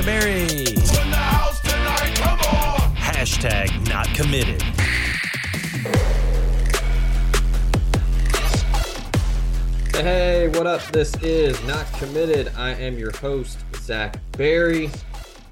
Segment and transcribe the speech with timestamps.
[0.00, 0.46] Got Berry.
[0.46, 1.44] tonight.
[2.96, 4.62] Hashtag not committed.
[9.92, 10.80] Hey, what up?
[10.92, 12.50] This is Not Committed.
[12.56, 14.90] I am your host, Zach Berry.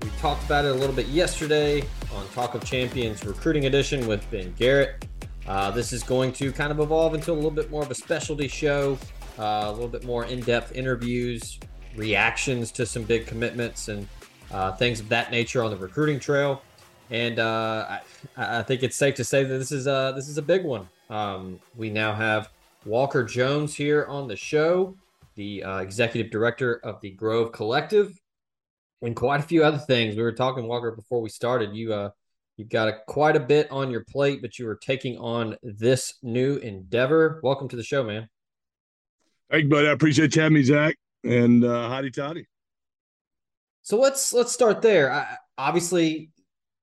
[0.01, 1.83] We talked about it a little bit yesterday
[2.15, 5.05] on Talk of Champions Recruiting Edition with Ben Garrett.
[5.47, 7.95] Uh, this is going to kind of evolve into a little bit more of a
[7.95, 8.99] specialty show,
[9.39, 11.59] uh, a little bit more in depth interviews,
[11.97, 14.09] reactions to some big commitments, and
[14.51, 16.63] uh, things of that nature on the recruiting trail.
[17.11, 17.99] And uh,
[18.37, 20.65] I, I think it's safe to say that this is a, this is a big
[20.65, 20.89] one.
[21.11, 22.51] Um, we now have
[22.85, 24.97] Walker Jones here on the show,
[25.35, 28.19] the uh, executive director of the Grove Collective,
[29.03, 30.17] and quite a few other things.
[30.17, 31.75] We were talking Walker before we started.
[31.75, 32.11] You uh,
[32.57, 36.15] you've got a, quite a bit on your plate, but you are taking on this
[36.23, 37.41] new endeavor.
[37.43, 38.29] Welcome to the show, man.
[39.51, 39.89] Thank you, buddy.
[39.89, 40.97] I appreciate you having me, Zach.
[41.25, 42.47] And uh, hotty toddy.
[43.89, 45.11] So let's let's start there.
[45.11, 46.31] I, obviously,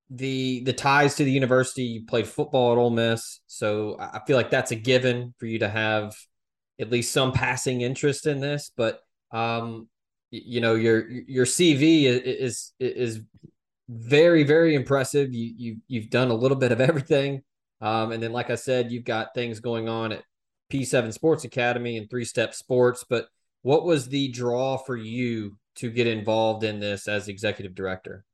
[0.10, 1.84] the the ties to the university.
[1.84, 5.60] You played football at Ole Miss, so I feel like that's a given for you
[5.60, 6.16] to have
[6.82, 8.72] at least some passing interest in this.
[8.76, 9.02] But
[9.32, 9.88] um,
[10.32, 13.22] you know your your CV i- is is
[13.88, 15.32] very very impressive.
[15.32, 17.44] You you you've done a little bit of everything,
[17.82, 20.24] um, and then like I said, you've got things going on at
[20.72, 23.06] P7 Sports Academy and Three Step Sports.
[23.08, 23.28] But
[23.62, 28.26] what was the draw for you to get involved in this as executive director?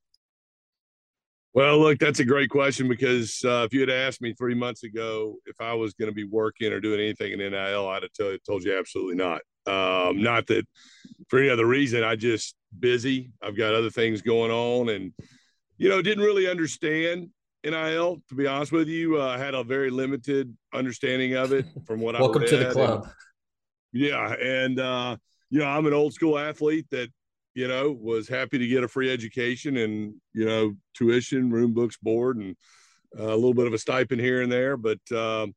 [1.53, 4.83] Well, look, that's a great question because uh, if you had asked me three months
[4.83, 8.13] ago if I was going to be working or doing anything in NIL, I'd have
[8.13, 9.41] told, told you absolutely not.
[9.67, 10.65] Um, not that
[11.27, 12.03] for any other reason.
[12.03, 13.31] I just busy.
[13.43, 15.13] I've got other things going on, and
[15.77, 17.29] you know, didn't really understand
[17.63, 18.23] NIL.
[18.29, 21.99] To be honest with you, uh, I had a very limited understanding of it from
[21.99, 23.03] what I Welcome to the club.
[23.03, 23.13] and-
[23.93, 25.17] yeah, and uh,
[25.49, 27.09] you know, I'm an old school athlete that
[27.53, 31.97] you know was happy to get a free education and you know tuition, room, books,
[32.01, 32.55] board, and
[33.19, 34.77] uh, a little bit of a stipend here and there.
[34.77, 35.53] But um,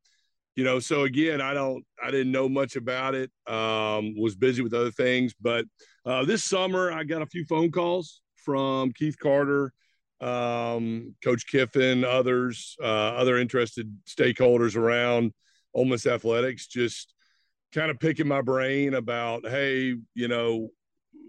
[0.56, 3.30] you know, so again, I don't, I didn't know much about it.
[3.46, 5.64] Um, was busy with other things, but
[6.06, 9.72] uh, this summer I got a few phone calls from Keith Carter,
[10.20, 12.84] um, Coach Kiffin, others, uh,
[13.16, 15.32] other interested stakeholders around
[15.74, 17.14] Ole Miss athletics, just
[17.72, 20.70] kind of picking my brain about, hey, you know,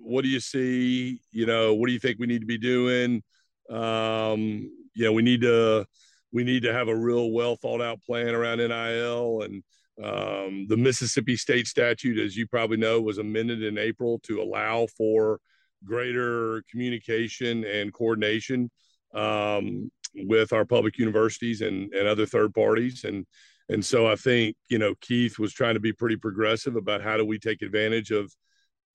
[0.06, 1.20] what do you see?
[1.32, 3.24] You know, what do you think we need to be doing?
[3.70, 5.86] Um, you know, we need to
[6.32, 9.64] we need to have a real well thought out plan around NIL and
[10.04, 14.88] um, the Mississippi State statute, as you probably know, was amended in April to allow
[14.98, 15.40] for
[15.86, 18.70] greater communication and coordination
[19.14, 23.06] um, with our public universities and, and other third parties.
[23.06, 23.26] And
[23.70, 27.18] and so I think you know Keith was trying to be pretty progressive about how
[27.18, 28.32] do we take advantage of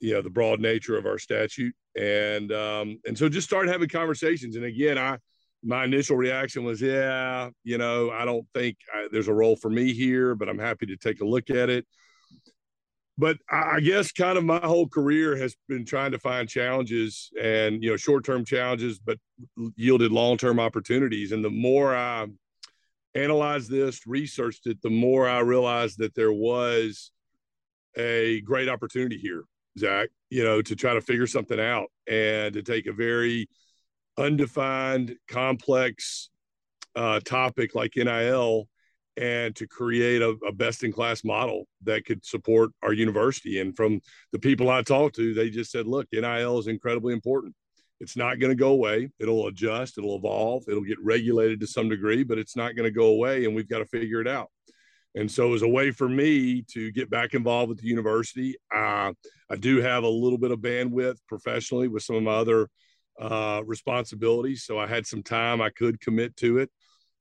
[0.01, 3.89] you know the broad nature of our statute and um, and so just started having
[3.89, 4.57] conversations.
[4.57, 5.19] And again, I
[5.63, 9.69] my initial reaction was, yeah, you know, I don't think I, there's a role for
[9.69, 11.87] me here, but I'm happy to take a look at it.
[13.19, 17.31] But I I guess kind of my whole career has been trying to find challenges
[17.41, 19.19] and you know short-term challenges, but
[19.77, 21.33] yielded long-term opportunities.
[21.33, 22.27] And the more I
[23.15, 27.11] analyzed this, researched it, the more I realized that there was
[27.97, 29.45] a great opportunity here,
[29.79, 33.49] Zach, you know, to try to figure something out and to take a very
[34.19, 36.31] undefined, complex
[36.97, 38.69] uh, topic like NIL
[39.17, 43.61] and to create a, a best in class model that could support our university.
[43.61, 44.01] And from
[44.33, 47.55] the people I talked to, they just said, look, NIL is incredibly important.
[48.01, 49.11] It's not going to go away.
[49.19, 52.91] It'll adjust, it'll evolve, it'll get regulated to some degree, but it's not going to
[52.91, 53.45] go away.
[53.45, 54.49] And we've got to figure it out.
[55.15, 58.57] And so, it was a way for me to get back involved with the university,
[58.75, 59.13] uh,
[59.51, 62.69] I do have a little bit of bandwidth professionally with some of my other
[63.21, 64.65] uh, responsibilities.
[64.65, 66.71] So, I had some time I could commit to it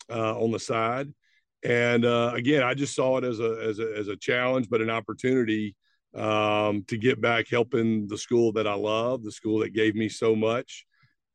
[0.10, 1.14] uh, on the side.
[1.64, 4.82] And uh, again, I just saw it as a, as a as a challenge, but
[4.82, 5.76] an opportunity
[6.16, 10.10] um, to get back helping the school that I love, the school that gave me
[10.10, 10.86] so much.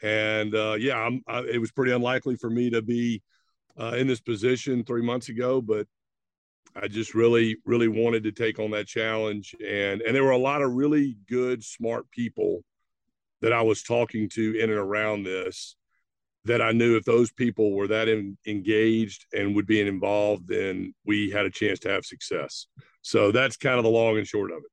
[0.03, 3.23] And uh, yeah, I, it was pretty unlikely for me to be
[3.79, 5.87] uh, in this position three months ago, but
[6.77, 9.55] I just really, really wanted to take on that challenge.
[9.65, 12.65] And and there were a lot of really good, smart people
[13.41, 15.77] that I was talking to in and around this
[16.45, 20.95] that I knew if those people were that in, engaged and would be involved, then
[21.07, 22.67] we had a chance to have success.
[23.03, 24.71] So that's kind of the long and short of it.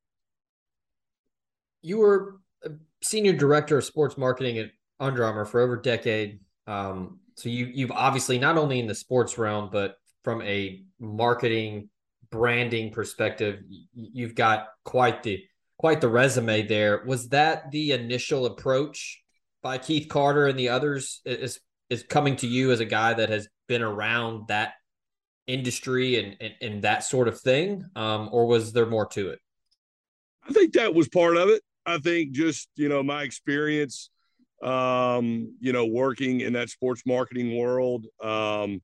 [1.81, 2.71] You were a
[3.01, 6.39] senior director of sports marketing at Under Armour for over a decade.
[6.67, 11.89] Um, so you you've obviously not only in the sports realm, but from a marketing
[12.31, 13.59] branding perspective,
[13.93, 15.43] you've got quite the
[15.77, 17.03] quite the resume there.
[17.05, 19.21] Was that the initial approach
[19.61, 21.21] by Keith Carter and the others?
[21.25, 21.59] Is
[21.89, 24.73] is coming to you as a guy that has been around that
[25.47, 29.39] industry and and, and that sort of thing, um, or was there more to it?
[30.47, 31.61] I think that was part of it.
[31.85, 34.09] I think just you know my experience,
[34.63, 38.05] um, you know, working in that sports marketing world.
[38.23, 38.81] Um,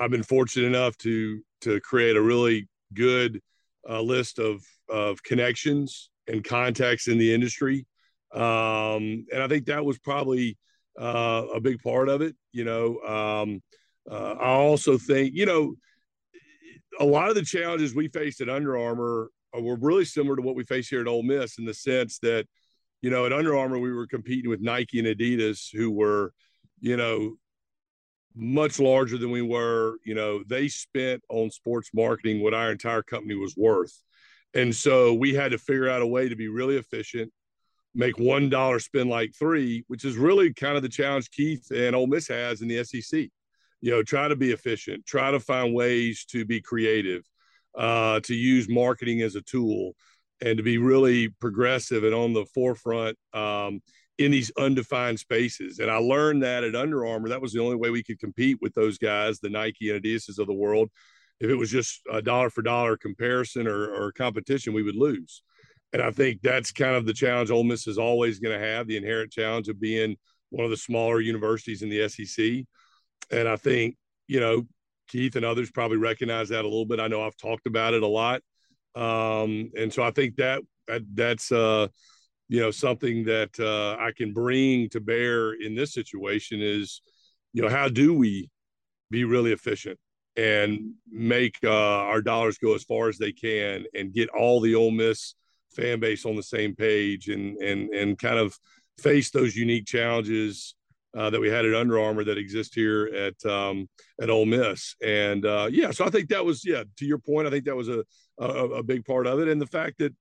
[0.00, 3.40] I've been fortunate enough to to create a really good
[3.88, 7.86] uh, list of of connections and contacts in the industry,
[8.34, 10.56] um, and I think that was probably
[10.98, 12.34] uh, a big part of it.
[12.52, 13.62] You know, um,
[14.10, 15.74] uh, I also think you know
[16.98, 20.54] a lot of the challenges we faced at Under Armour were really similar to what
[20.54, 22.46] we face here at Ole Miss in the sense that,
[23.02, 26.32] you know, at Under Armour we were competing with Nike and Adidas, who were,
[26.80, 27.36] you know,
[28.40, 29.96] much larger than we were.
[30.04, 34.02] You know, they spent on sports marketing what our entire company was worth.
[34.54, 37.32] And so we had to figure out a way to be really efficient,
[37.94, 41.94] make one dollar spend like three, which is really kind of the challenge Keith and
[41.94, 43.30] Ole Miss has in the SEC
[43.80, 47.22] you know try to be efficient try to find ways to be creative
[47.76, 49.94] uh, to use marketing as a tool
[50.42, 53.80] and to be really progressive and on the forefront um,
[54.20, 57.76] in these undefined spaces and i learned that at under armour that was the only
[57.76, 60.88] way we could compete with those guys the nike and adidas of the world
[61.40, 65.42] if it was just a dollar for dollar comparison or, or competition we would lose
[65.92, 68.86] and i think that's kind of the challenge Ole Miss is always going to have
[68.86, 70.16] the inherent challenge of being
[70.50, 72.66] one of the smaller universities in the sec
[73.30, 73.96] and I think,
[74.26, 74.66] you know,
[75.08, 77.00] Keith and others probably recognize that a little bit.
[77.00, 78.42] I know I've talked about it a lot.
[78.94, 81.88] Um, and so I think that, that that's, uh,
[82.50, 87.00] you know, something that uh, I can bring to bear in this situation is,
[87.52, 88.50] you know, how do we
[89.08, 90.00] be really efficient
[90.34, 94.74] and make uh, our dollars go as far as they can and get all the
[94.74, 95.36] Ole Miss
[95.76, 98.58] fan base on the same page and and and kind of
[98.98, 100.74] face those unique challenges
[101.16, 103.88] uh, that we had at Under Armour that exist here at um,
[104.20, 104.96] at Ole Miss.
[105.00, 106.82] And uh, yeah, so I think that was yeah.
[106.96, 108.02] To your point, I think that was a,
[108.40, 110.12] a, a big part of it, and the fact that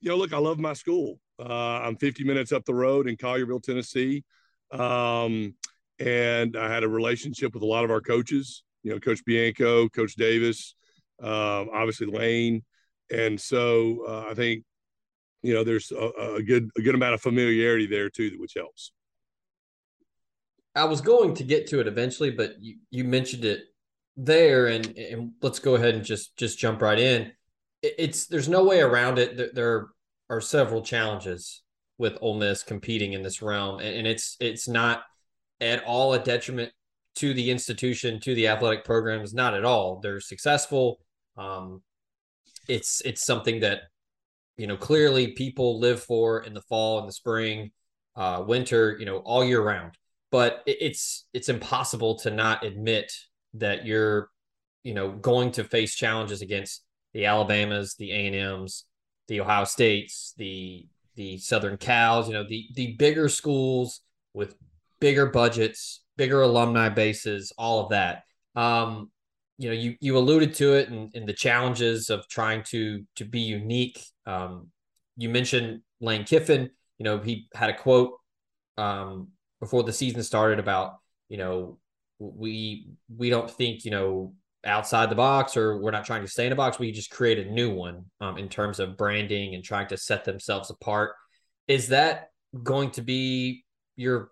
[0.00, 1.18] you know, look, I love my school.
[1.38, 4.24] Uh, I'm 50 minutes up the road in Collierville, Tennessee,
[4.70, 5.54] um,
[5.98, 8.62] and I had a relationship with a lot of our coaches.
[8.82, 10.74] You know, Coach Bianco, Coach Davis,
[11.22, 12.62] um, obviously Lane,
[13.10, 14.64] and so uh, I think
[15.42, 18.92] you know there's a, a good a good amount of familiarity there too, which helps.
[20.76, 23.62] I was going to get to it eventually, but you, you mentioned it
[24.16, 27.32] there, and and let's go ahead and just just jump right in.
[27.82, 29.54] It, it's there's no way around it.
[29.54, 29.93] There are
[30.40, 31.62] several challenges
[31.98, 35.02] with Ole Miss competing in this realm, and, and it's it's not
[35.60, 36.72] at all a detriment
[37.16, 39.32] to the institution, to the athletic programs.
[39.34, 40.00] Not at all.
[40.00, 40.98] They're successful.
[41.36, 41.82] Um,
[42.68, 43.82] it's it's something that
[44.56, 47.70] you know clearly people live for in the fall and the spring,
[48.16, 48.96] uh, winter.
[48.98, 49.96] You know, all year round
[50.34, 53.12] but it's it's impossible to not admit
[53.52, 54.30] that you're
[54.82, 58.84] you know going to face challenges against the Alabamas, the A and M's,
[59.28, 64.00] the Ohio States, the the Southern Cals, you know the the bigger schools
[64.32, 64.56] with
[65.00, 68.24] bigger budgets, bigger alumni bases, all of that.
[68.56, 69.10] Um,
[69.58, 73.24] you know, you you alluded to it in, in the challenges of trying to to
[73.24, 74.04] be unique.
[74.26, 74.68] Um,
[75.16, 76.70] you mentioned Lane Kiffin.
[76.98, 78.12] You know, he had a quote
[78.76, 79.28] um,
[79.60, 80.94] before the season started about
[81.28, 81.78] you know
[82.18, 84.34] we we don't think you know
[84.66, 86.78] outside the box or we're not trying to stay in a box.
[86.78, 90.24] We just create a new one um, in terms of branding and trying to set
[90.24, 91.12] themselves apart.
[91.68, 92.30] Is that
[92.62, 93.64] going to be
[93.96, 94.30] your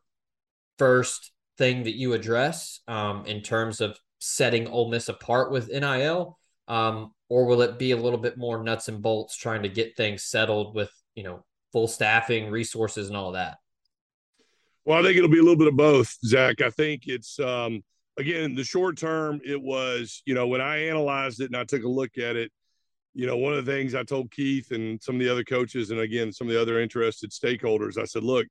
[0.78, 6.38] first thing that you address um, in terms of setting Ole Miss apart with NIL?
[6.68, 9.96] Um, or will it be a little bit more nuts and bolts trying to get
[9.96, 13.58] things settled with, you know, full staffing, resources, and all that?
[14.84, 16.60] Well, I think it'll be a little bit of both, Zach.
[16.60, 17.82] I think it's, um,
[18.19, 21.85] again, the short term, it was, you know, when I analyzed it and I took
[21.85, 22.50] a look at it,
[23.14, 25.90] you know, one of the things I told Keith and some of the other coaches,
[25.90, 28.47] and again, some of the other interested stakeholders, I said, look,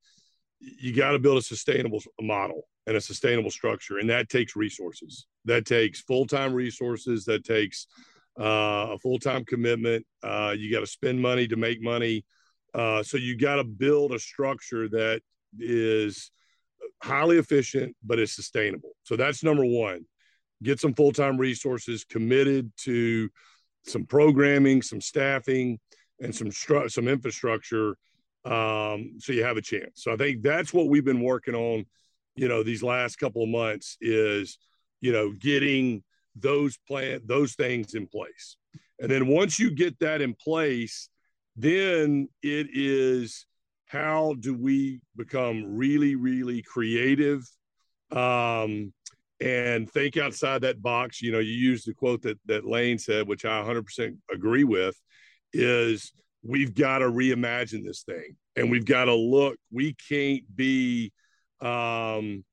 [0.60, 5.26] you got to build a sustainable model and a sustainable structure, and that takes resources.
[5.46, 7.26] That takes full time resources.
[7.26, 7.88] That takes
[8.40, 10.06] uh, a full time commitment.
[10.22, 12.26] Uh, you got to spend money to make money.
[12.74, 15.22] Uh, so you got to build a structure that
[15.60, 16.32] is
[17.02, 18.92] highly efficient, but it's sustainable.
[19.04, 20.06] So that's number one.
[20.64, 23.30] Get some full time resources committed to
[23.86, 25.80] some programming, some staffing,
[26.20, 27.98] and some stru- some infrastructure,
[28.46, 30.04] um, so you have a chance.
[30.04, 31.86] So I think that's what we've been working on,
[32.36, 34.58] you know, these last couple of months is,
[35.02, 36.04] you know, getting
[36.36, 38.56] those plan those things in place,
[39.00, 41.10] and then once you get that in place,
[41.56, 43.46] then it is
[43.92, 47.44] how do we become really really creative
[48.12, 48.94] um,
[49.42, 51.22] and think outside that box.
[51.22, 54.96] You know, you use the quote that that Lane said, which I 100% agree with,
[55.54, 59.58] is we've got to reimagine this thing, and we've got to look.
[59.72, 61.12] We can't be,
[61.60, 62.44] um,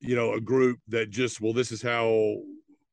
[0.00, 2.36] you know, a group that just well, this is how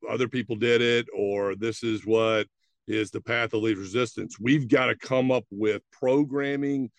[0.09, 2.47] other people did it, or this is what
[2.87, 4.39] is the path of least resistance.
[4.39, 6.89] We've got to come up with programming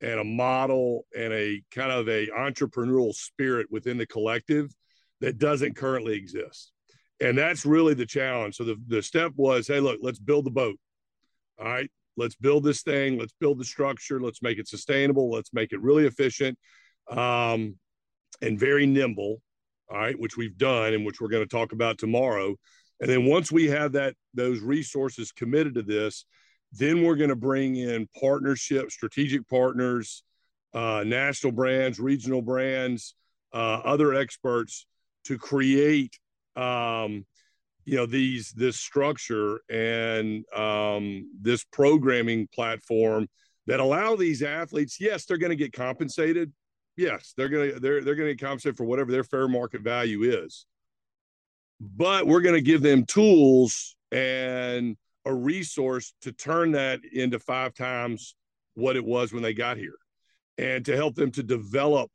[0.00, 4.70] and a model and a kind of a entrepreneurial spirit within the collective
[5.20, 6.72] that doesn't currently exist.
[7.20, 8.56] And that's really the challenge.
[8.56, 10.78] So the, the step was, hey, look, let's build the boat.
[11.58, 11.90] All right.
[12.18, 13.18] Let's build this thing.
[13.18, 14.20] Let's build the structure.
[14.20, 15.30] Let's make it sustainable.
[15.30, 16.58] Let's make it really efficient
[17.10, 17.76] um,
[18.40, 19.40] and very nimble.
[19.88, 22.56] All right, which we've done and which we're going to talk about tomorrow.
[23.00, 26.24] And then once we have that those resources committed to this,
[26.76, 30.22] then we're going to bring in partnerships, strategic partners,
[30.74, 33.14] uh, national brands, regional brands,
[33.52, 34.86] uh, other experts
[35.24, 36.18] to create
[36.56, 37.24] um,
[37.84, 43.28] you know these this structure and um, this programming platform
[43.66, 46.52] that allow these athletes yes they're going to get compensated.
[46.96, 49.82] Yes they're going to they're, they're going to get compensated for whatever their fair market
[49.82, 50.66] value is.
[51.80, 57.74] But we're going to give them tools and a resource to turn that into five
[57.74, 58.34] times
[58.74, 59.96] what it was when they got here
[60.56, 62.10] and to help them to develop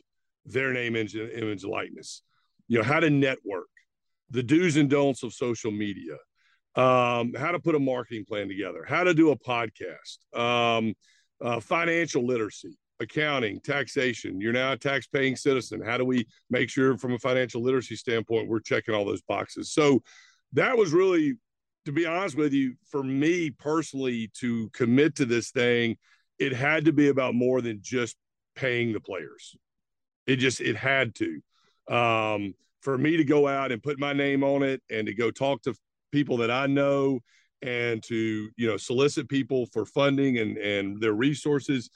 [0.46, 2.24] their name image, image likeness
[2.72, 3.68] you know, how to network,
[4.30, 6.14] the do's and don'ts of social media,
[6.76, 10.94] um, how to put a marketing plan together, how to do a podcast, um,
[11.42, 14.40] uh, financial literacy, accounting, taxation.
[14.40, 15.82] You're now a tax paying citizen.
[15.86, 19.74] How do we make sure, from a financial literacy standpoint, we're checking all those boxes?
[19.74, 20.02] So
[20.54, 21.34] that was really,
[21.86, 25.98] to be honest with you, for me personally, to commit to this thing,
[26.40, 28.16] it had to be about more than just
[28.56, 29.56] paying the players.
[30.28, 31.42] It just, it had to
[31.88, 35.32] um, for me to go out and put my name on it and to go
[35.32, 35.76] talk to
[36.12, 37.20] people that I know
[37.62, 41.92] and to you know solicit people for funding and and their resources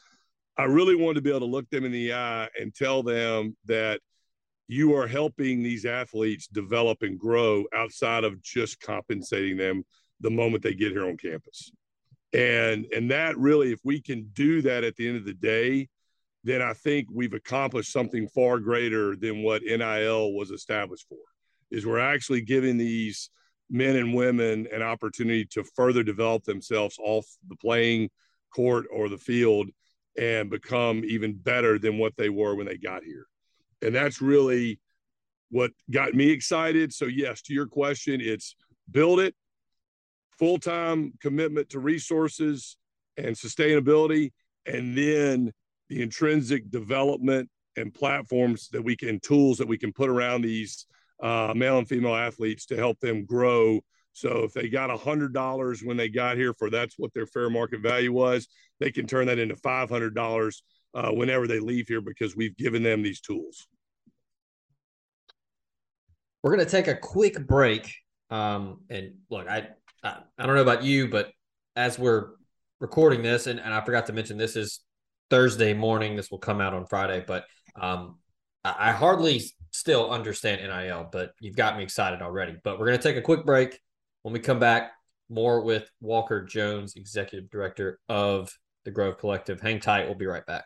[0.58, 3.58] i really wanted to be able to look them in the eye and tell them
[3.66, 4.00] that
[4.68, 9.84] you are helping these athletes develop and grow outside of just compensating them
[10.22, 11.72] the moment they get here on campus
[12.34, 15.88] and and that really if we can do that at the end of the day
[16.46, 21.18] then I think we've accomplished something far greater than what NIL was established for.
[21.72, 23.32] Is we're actually giving these
[23.72, 28.12] men and women an opportunity to further develop themselves off the playing
[28.54, 29.70] court or the field
[30.20, 33.26] and become even better than what they were when they got here.
[33.86, 34.80] And that's really
[35.52, 36.92] what got me excited.
[36.92, 38.56] So, yes, to your question, it's
[38.90, 39.36] build it,
[40.40, 42.78] full time commitment to resources
[43.18, 44.32] and sustainability,
[44.66, 45.54] and then
[45.90, 50.88] the intrinsic development and platforms that we can tools that we can put around these
[51.22, 53.80] uh, male and female athletes to help them grow.
[54.14, 57.28] So if they got a hundred dollars when they got here for that's what their
[57.28, 58.48] fair market value was,
[58.80, 60.64] they can turn that into five hundred dollars
[60.96, 63.68] uh, whenever they leave here because we've given them these tools.
[66.46, 67.92] We're going to take a quick break.
[68.30, 69.70] Um, and look, I,
[70.04, 71.32] I I don't know about you, but
[71.76, 72.34] as we're
[72.80, 74.82] recording this, and, and I forgot to mention this is
[75.32, 76.16] Thursday morning.
[76.16, 77.46] This will come out on Friday, but
[77.82, 78.20] um,
[78.64, 82.58] I, I hardly still understand NIL, but you've got me excited already.
[82.64, 83.80] But we're gonna take a quick break.
[84.22, 84.92] When we come back,
[85.30, 89.62] more with Walker Jones, executive director of the Grove Collective.
[89.62, 90.06] Hang tight.
[90.06, 90.66] We'll be right back.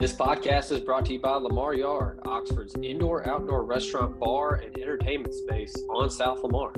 [0.00, 4.76] This podcast is brought to you by Lamar Yard, Oxford's indoor outdoor restaurant, bar, and
[4.76, 6.72] entertainment space on South Lamar.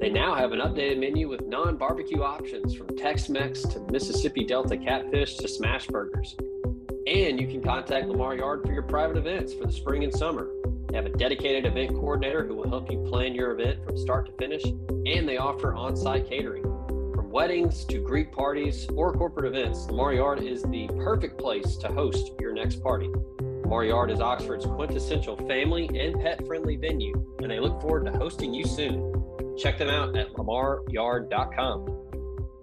[0.00, 4.44] They now have an updated menu with non barbecue options from Tex Mex to Mississippi
[4.44, 6.34] Delta catfish to smash burgers.
[7.06, 10.50] And you can contact Lamar Yard for your private events for the spring and summer.
[10.88, 14.26] They have a dedicated event coordinator who will help you plan your event from start
[14.26, 16.67] to finish, and they offer on site catering.
[17.38, 22.32] Weddings to Greek parties or corporate events, Lamar Yard is the perfect place to host
[22.40, 23.08] your next party.
[23.62, 28.18] Lamar Yard is Oxford's quintessential family and pet friendly venue, and they look forward to
[28.18, 29.54] hosting you soon.
[29.56, 31.86] Check them out at lamaryard.com.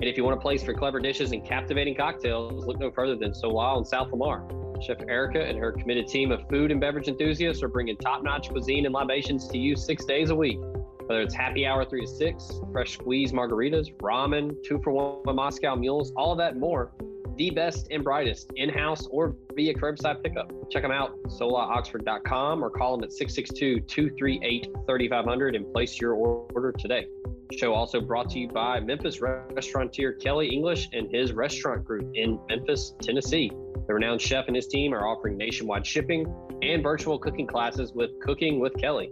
[0.02, 3.16] And if you want a place for clever dishes and captivating cocktails, look no further
[3.16, 4.46] than Solal in South Lamar.
[4.86, 8.50] Chef Erica and her committed team of food and beverage enthusiasts are bringing top notch
[8.50, 10.60] cuisine and libations to you six days a week.
[11.08, 15.76] Whether it's happy hour three to six, fresh squeeze margaritas, ramen, two for one Moscow
[15.76, 16.94] mules, all that more,
[17.38, 20.52] the best and brightest in house or via curbside pickup.
[20.72, 26.72] Check them out, solaoxford.com or call them at 662 238 3500 and place your order
[26.72, 27.08] today.
[27.52, 32.40] Show also brought to you by Memphis restaurateur Kelly English and his restaurant group in
[32.50, 33.52] Memphis, Tennessee.
[33.88, 36.26] The renowned chef and his team are offering nationwide shipping
[36.64, 39.12] and virtual cooking classes with Cooking with Kelly.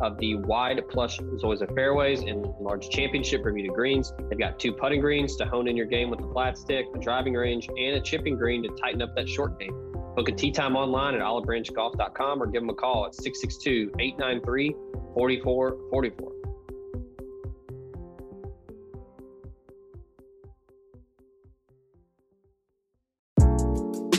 [0.00, 4.12] of the wide plush Zoysia fairways and large championship Bermuda greens.
[4.28, 6.98] They've got two putting greens to hone in your game with the flat stick, a
[6.98, 9.92] driving range, and a chipping green to tighten up that short game.
[10.14, 14.74] Book a tee time online at olivebranchgolf.com or give them a call at 662 893
[15.14, 16.34] 4444.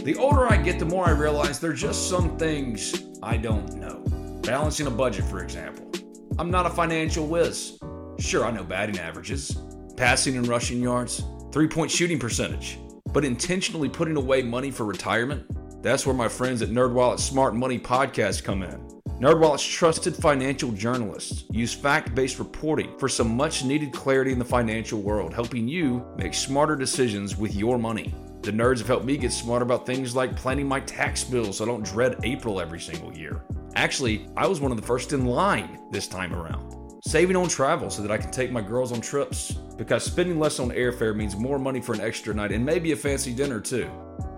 [0.06, 3.78] The older I get, the more I realize there are just some things I don't
[3.78, 4.04] know.
[4.46, 5.92] Balancing a budget, for example.
[6.38, 7.80] I'm not a financial whiz.
[8.20, 9.58] Sure, I know batting averages,
[9.98, 12.78] passing and rushing yards, three point shooting percentage,
[13.12, 15.44] but intentionally putting away money for retirement?
[15.82, 18.88] That's where my friends at NerdWallet's Smart Money Podcast come in.
[19.20, 25.34] NerdWallet's trusted financial journalists use fact-based reporting for some much-needed clarity in the financial world,
[25.34, 28.14] helping you make smarter decisions with your money.
[28.44, 31.64] The nerds have helped me get smarter about things like planning my tax bill so
[31.64, 33.44] I don't dread April every single year.
[33.76, 36.74] Actually, I was one of the first in line this time around.
[37.04, 40.60] Saving on travel so that I can take my girls on trips, because spending less
[40.60, 43.90] on airfare means more money for an extra night and maybe a fancy dinner too.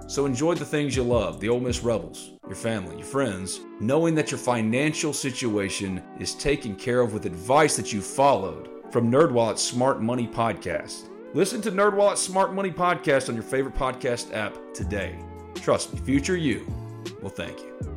[0.08, 4.16] So enjoy the things you love, the Ole Miss Rebels, your family, your friends, knowing
[4.16, 9.62] that your financial situation is taken care of with advice that you followed from NerdWallet's
[9.62, 11.10] Smart Money Podcast.
[11.36, 15.20] Listen to NerdWallet's Smart Money Podcast on your favorite podcast app today.
[15.56, 16.66] Trust me, future you
[17.22, 17.97] will thank you.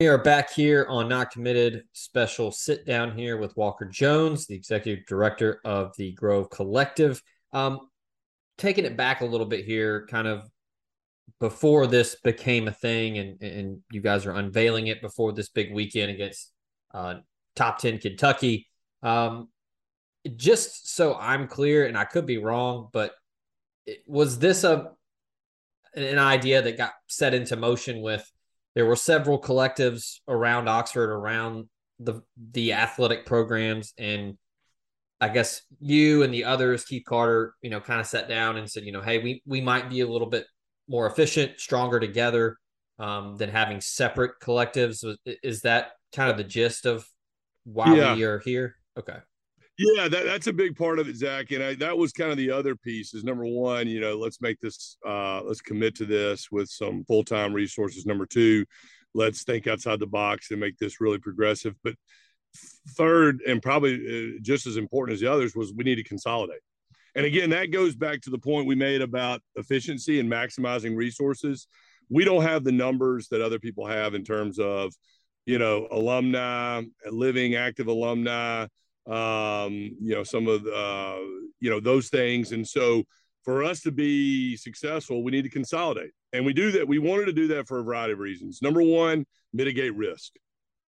[0.00, 4.56] We are back here on Not Committed special sit down here with Walker Jones, the
[4.56, 7.22] executive director of the Grove Collective.
[7.52, 7.78] Um,
[8.58, 10.50] taking it back a little bit here, kind of
[11.38, 15.72] before this became a thing, and and you guys are unveiling it before this big
[15.72, 16.50] weekend against
[16.92, 17.14] uh,
[17.54, 18.66] top ten Kentucky.
[19.00, 19.48] Um,
[20.34, 23.12] just so I'm clear, and I could be wrong, but
[24.08, 24.90] was this a
[25.94, 28.28] an idea that got set into motion with?
[28.74, 34.36] There were several collectives around Oxford, around the the athletic programs, and
[35.20, 38.70] I guess you and the others, Keith Carter, you know, kind of sat down and
[38.70, 40.46] said, you know, hey, we we might be a little bit
[40.88, 42.58] more efficient, stronger together
[42.98, 45.04] um, than having separate collectives.
[45.42, 47.06] Is that kind of the gist of
[47.64, 48.14] why Yeah.
[48.14, 48.76] we are here?
[48.98, 49.16] Okay.
[49.76, 51.50] Yeah, that, that's a big part of it, Zach.
[51.50, 54.40] And I, that was kind of the other piece is number one, you know, let's
[54.40, 58.06] make this, uh, let's commit to this with some full time resources.
[58.06, 58.64] Number two,
[59.14, 61.74] let's think outside the box and make this really progressive.
[61.82, 61.94] But
[62.90, 66.60] third, and probably uh, just as important as the others, was we need to consolidate.
[67.16, 71.66] And again, that goes back to the point we made about efficiency and maximizing resources.
[72.10, 74.92] We don't have the numbers that other people have in terms of,
[75.46, 78.66] you know, alumni, living active alumni,
[79.06, 81.18] um, you know, some of the, uh,
[81.60, 82.52] you know, those things.
[82.52, 83.04] And so
[83.44, 86.12] for us to be successful, we need to consolidate.
[86.32, 86.88] And we do that.
[86.88, 88.60] We wanted to do that for a variety of reasons.
[88.62, 90.32] Number one, mitigate risk.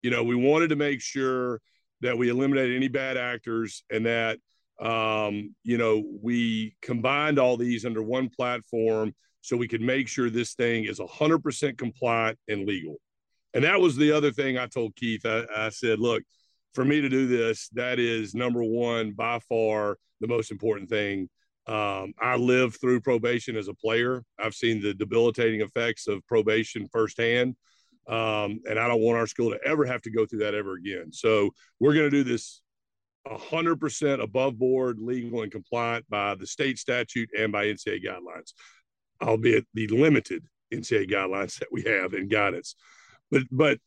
[0.03, 1.61] You know, we wanted to make sure
[2.00, 4.38] that we eliminated any bad actors and that,
[4.81, 10.31] um, you know, we combined all these under one platform so we could make sure
[10.31, 12.96] this thing is 100% compliant and legal.
[13.55, 15.24] And that was the other thing I told Keith.
[15.24, 16.22] I, I said, look,
[16.75, 21.29] for me to do this, that is number one by far the most important thing.
[21.67, 24.23] Um, I lived through probation as a player.
[24.39, 27.57] I've seen the debilitating effects of probation firsthand.
[28.07, 30.75] Um, and I don't want our school to ever have to go through that ever
[30.75, 31.11] again.
[31.11, 32.61] So we're going to do this
[33.27, 38.53] 100% above board, legal, and compliant by the state statute and by NCAA guidelines,
[39.23, 42.75] albeit the limited NCAA guidelines that we have and guidance.
[43.31, 43.79] But, but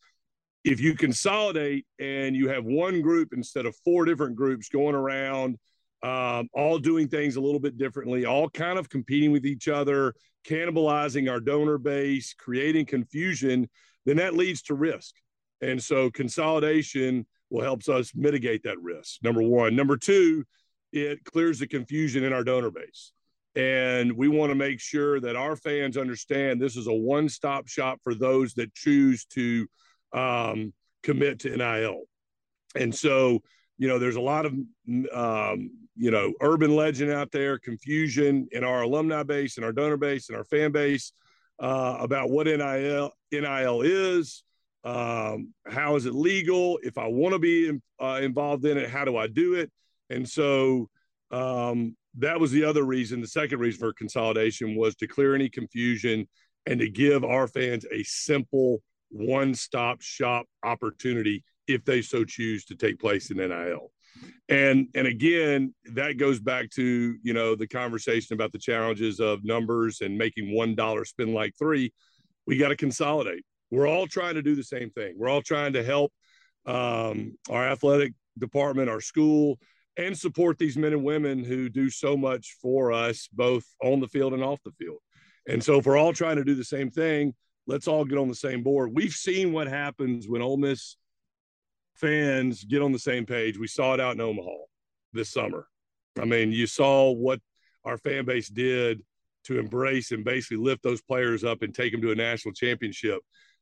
[0.67, 5.57] if you consolidate and you have one group instead of four different groups going around,
[6.03, 10.13] um, all doing things a little bit differently, all kind of competing with each other,
[10.45, 13.69] cannibalizing our donor base, creating confusion,
[14.05, 15.15] then that leads to risk.
[15.61, 19.23] And so consolidation will help us mitigate that risk.
[19.23, 19.73] Number one.
[19.73, 20.43] Number two,
[20.91, 23.13] it clears the confusion in our donor base.
[23.55, 27.69] And we want to make sure that our fans understand this is a one stop
[27.69, 29.65] shop for those that choose to
[30.13, 32.01] um, commit to NIL.
[32.75, 33.41] And so,
[33.77, 34.53] you know, there's a lot of,
[35.13, 39.97] um, you know, urban legend out there, confusion in our alumni base and our donor
[39.97, 41.11] base and our fan base
[41.59, 44.43] uh, about what NIL, NIL is.
[44.83, 46.79] Um, how is it legal?
[46.83, 49.71] If I want to be in, uh, involved in it, how do I do it?
[50.09, 50.89] And so
[51.31, 53.21] um, that was the other reason.
[53.21, 56.27] The second reason for consolidation was to clear any confusion
[56.65, 62.65] and to give our fans a simple one stop shop opportunity if they so choose
[62.65, 63.91] to take place in NIL.
[64.49, 69.43] And and again, that goes back to you know the conversation about the challenges of
[69.43, 71.93] numbers and making one dollar spend like three.
[72.45, 73.43] We got to consolidate.
[73.69, 75.15] We're all trying to do the same thing.
[75.17, 76.13] We're all trying to help
[76.65, 79.59] um, our athletic department, our school,
[79.97, 84.07] and support these men and women who do so much for us, both on the
[84.07, 84.99] field and off the field.
[85.47, 87.33] And so, if we're all trying to do the same thing,
[87.67, 88.91] let's all get on the same board.
[88.93, 90.95] We've seen what happens when Ole Miss
[91.93, 93.59] fans get on the same page.
[93.59, 94.55] We saw it out in Omaha
[95.13, 95.67] this summer.
[96.19, 97.39] I mean, you saw what
[97.83, 99.03] our fan base did
[99.45, 103.19] to embrace and basically lift those players up and take them to a national championship.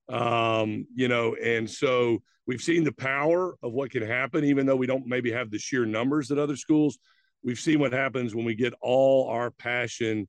[0.07, 4.75] Um, you know, and so we've seen the power of what can happen, even though
[4.75, 6.97] we don't maybe have the sheer numbers that other schools.
[7.43, 10.27] We've seen what happens when we get all our passion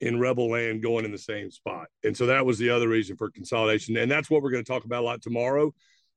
[0.00, 1.88] in Rebel Land going in the same spot.
[2.04, 3.96] And so that was the other reason for consolidation.
[3.96, 5.72] And that's what we're going to talk about a lot tomorrow.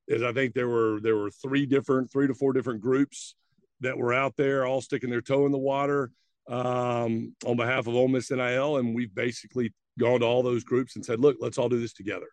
[0.08, 3.36] Is I think there were there were three different, three to four different groups
[3.82, 6.12] that were out there, all sticking their toe in the water
[6.50, 10.96] um, on behalf of Ole Miss NIL, and we've basically gone to all those groups
[10.96, 12.28] and said, "Look, let's all do this together."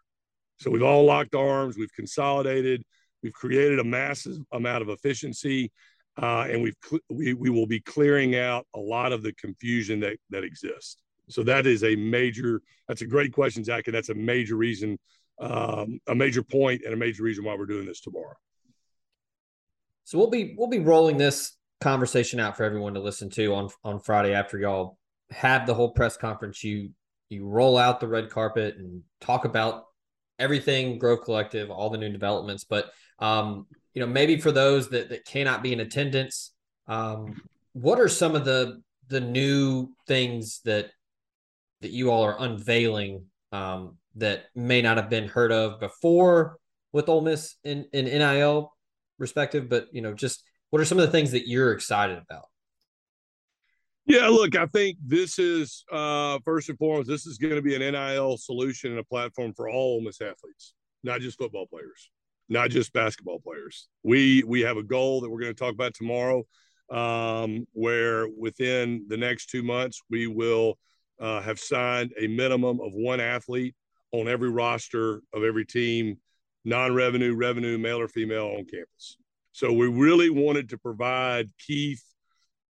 [0.58, 2.82] So we've all locked arms, we've consolidated,
[3.22, 5.70] we've created a massive amount of efficiency,
[6.20, 6.76] uh, and we've
[7.08, 10.96] we, we will be clearing out a lot of the confusion that that exists.
[11.30, 12.60] So that is a major.
[12.88, 14.98] That's a great question, Zach, and that's a major reason,
[15.38, 18.34] um, a major point, and a major reason why we're doing this tomorrow.
[20.04, 23.70] So we'll be we'll be rolling this conversation out for everyone to listen to on
[23.84, 24.98] on Friday after y'all
[25.30, 26.64] have the whole press conference.
[26.64, 26.90] You
[27.28, 29.84] you roll out the red carpet and talk about
[30.38, 32.64] everything Grove Collective, all the new developments.
[32.64, 32.90] But
[33.20, 36.52] um, you know, maybe for those that that cannot be in attendance,
[36.88, 37.40] um,
[37.72, 40.90] what are some of the the new things that
[41.80, 46.58] that you all are unveiling um, that may not have been heard of before
[46.92, 48.74] with Ole Miss in, in NIL
[49.18, 52.46] respective, but you know, just what are some of the things that you're excited about?
[54.06, 57.76] Yeah, look, I think this is uh, first and foremost, this is going to be
[57.76, 62.10] an NIL solution and a platform for all Ole Miss athletes, not just football players,
[62.48, 63.88] not just basketball players.
[64.02, 66.44] We we have a goal that we're going to talk about tomorrow,
[66.90, 70.76] um, where within the next two months we will
[71.20, 73.74] uh, have signed a minimum of one athlete
[74.12, 76.18] on every roster of every team,
[76.64, 79.16] non-revenue, revenue, male or female on campus.
[79.52, 82.04] So we really wanted to provide Keith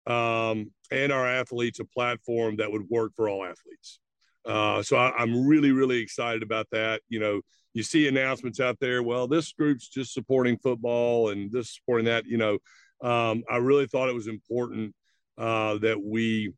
[0.07, 4.01] um, and our athletes a platform that would work for all athletes.
[4.45, 7.03] Uh, so I, I'm really, really excited about that.
[7.09, 7.41] You know,
[7.75, 9.03] you see announcements out there.
[9.03, 12.25] Well, this group's just supporting football and this supporting that.
[12.27, 12.59] You know,
[13.03, 14.95] um, I really thought it was important
[15.39, 16.53] uh, that we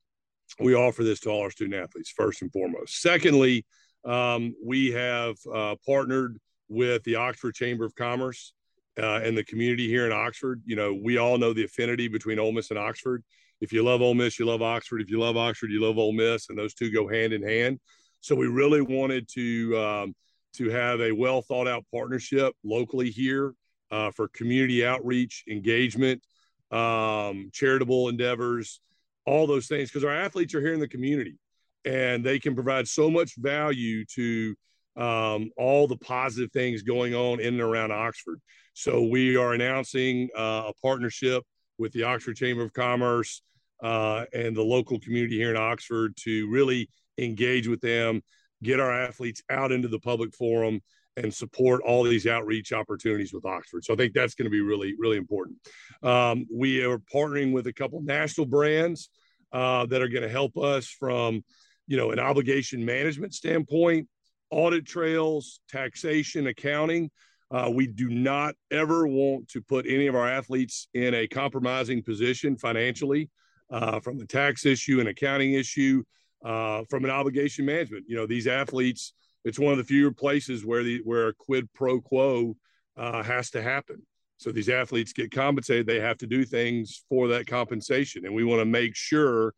[0.59, 3.01] we offer this to all our student athletes first and foremost.
[3.01, 3.65] Secondly,
[4.05, 6.39] um, we have uh, partnered
[6.69, 8.53] with the Oxford Chamber of Commerce
[9.01, 10.63] uh, and the community here in Oxford.
[10.65, 13.23] You know, we all know the affinity between Ole Miss and Oxford.
[13.61, 15.01] If you love Ole Miss, you love Oxford.
[15.01, 17.79] If you love Oxford, you love Ole Miss, and those two go hand in hand.
[18.21, 20.15] So we really wanted to um,
[20.55, 23.55] to have a well thought out partnership locally here
[23.91, 26.23] uh, for community outreach, engagement,
[26.71, 28.81] um, charitable endeavors,
[29.27, 31.37] all those things, because our athletes are here in the community
[31.85, 34.55] and they can provide so much value to
[34.97, 38.41] um, all the positive things going on in and around Oxford.
[38.75, 41.43] So we are announcing uh, a partnership
[41.79, 43.43] with the Oxford Chamber of Commerce
[43.83, 48.23] uh, and the local community here in Oxford to really engage with them,
[48.63, 50.81] get our athletes out into the public forum,
[51.17, 53.85] and support all these outreach opportunities with Oxford.
[53.85, 55.59] So I think that's going to be really, really important.
[56.03, 59.11] Um, we are partnering with a couple national brands
[59.53, 61.45] uh, that are going to help us from,
[61.87, 64.09] you know, an obligation management standpoint,
[64.51, 67.11] audit trails, taxation, accounting.
[67.51, 72.03] Uh, we do not ever want to put any of our athletes in a compromising
[72.03, 73.29] position financially
[73.71, 76.03] uh, from the tax issue and accounting issue,
[76.45, 78.05] uh, from an obligation management.
[78.09, 79.13] You know, these athletes
[79.45, 82.57] it's one of the fewer places where the where a quid pro quo
[82.97, 84.03] uh, has to happen.
[84.39, 88.45] So these athletes get compensated; they have to do things for that compensation, and we
[88.45, 89.55] want to make sure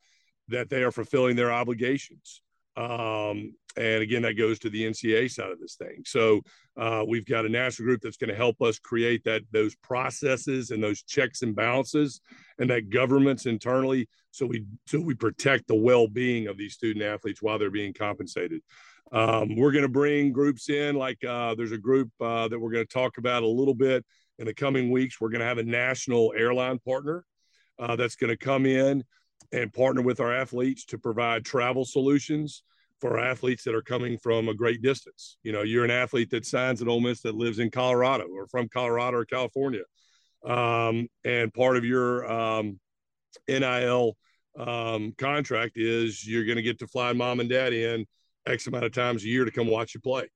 [0.48, 2.42] that they are fulfilling their obligations.
[2.76, 6.02] Um, and again, that goes to the NCAA side of this thing.
[6.04, 6.42] So
[6.76, 10.70] uh, we've got a national group that's going to help us create that those processes
[10.70, 12.20] and those checks and balances,
[12.58, 17.42] and that governments internally, so we so we protect the well-being of these student athletes
[17.42, 18.60] while they're being compensated.
[19.12, 22.72] Um, we're going to bring groups in, like uh, there's a group uh, that we're
[22.72, 24.04] going to talk about a little bit
[24.38, 25.20] in the coming weeks.
[25.20, 27.24] We're going to have a national airline partner
[27.78, 29.04] uh, that's going to come in
[29.52, 32.62] and partner with our athletes to provide travel solutions
[33.00, 35.36] for athletes that are coming from a great distance.
[35.42, 38.46] You know, you're an athlete that signs at Ole Miss that lives in Colorado or
[38.48, 39.82] from Colorado or California.
[40.44, 42.78] Um, and part of your um,
[43.48, 44.16] NIL
[44.58, 48.06] um, contract is you're going to get to fly mom and dad in
[48.46, 50.28] X amount of times a year to come watch you play.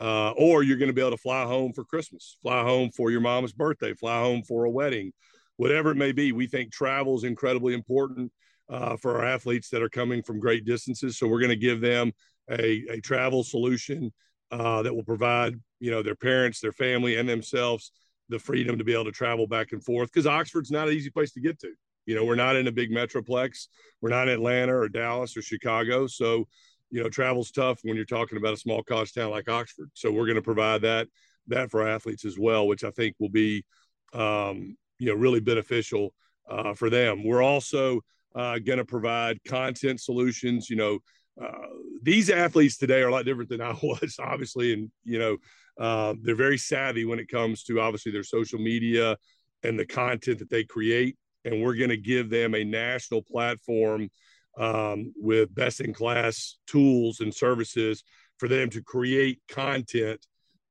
[0.00, 3.10] Uh, or you're going to be able to fly home for Christmas, fly home for
[3.10, 5.12] your mom's birthday, fly home for a wedding,
[5.56, 6.30] whatever it may be.
[6.30, 8.30] We think travel is incredibly important
[8.70, 11.18] uh, for our athletes that are coming from great distances.
[11.18, 12.12] So we're going to give them
[12.48, 14.12] a, a travel solution
[14.50, 17.92] uh, that will provide, you know, their parents, their family, and themselves
[18.28, 21.10] the freedom to be able to travel back and forth because Oxford's not an easy
[21.10, 21.72] place to get to.
[22.06, 23.68] You know, we're not in a big metroplex.
[24.00, 26.06] We're not in Atlanta or Dallas or Chicago.
[26.06, 26.46] So
[26.90, 29.90] you know, travel's tough when you're talking about a small college town like Oxford.
[29.94, 31.08] So we're going to provide that
[31.48, 33.64] that for athletes as well, which I think will be,
[34.12, 36.12] um, you know, really beneficial
[36.48, 37.24] uh, for them.
[37.24, 38.00] We're also
[38.34, 40.68] uh, going to provide content solutions.
[40.68, 40.98] You know,
[41.42, 41.68] uh,
[42.02, 45.36] these athletes today are a lot different than I was, obviously, and you know,
[45.78, 49.16] uh, they're very savvy when it comes to obviously their social media
[49.62, 51.16] and the content that they create.
[51.44, 54.10] And we're going to give them a national platform
[54.56, 58.02] um, with best in class tools and services
[58.38, 60.24] for them to create content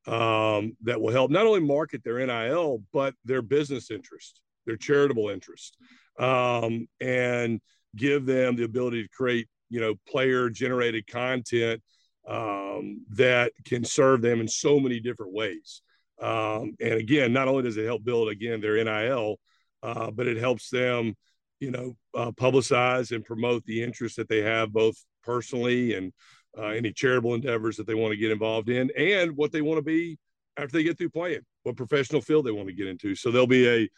[0.07, 5.29] um, that will help not only market their NIL, but their business interest, their charitable
[5.29, 5.77] interest,
[6.17, 7.59] um, and
[7.95, 11.81] give them the ability to create, you know, player generated content
[12.27, 15.81] um, that can serve them in so many different ways.
[16.21, 19.37] Um, and again, not only does it help build again their NIL,
[19.83, 21.15] uh, but it helps them
[21.59, 26.13] you know, uh, publicize and promote the interest that they have both personally and
[26.57, 29.77] uh, any charitable endeavors that they want to get involved in and what they want
[29.77, 30.17] to be
[30.57, 33.15] after they get through playing, what professional field they want to get into.
[33.15, 33.89] So there'll be a,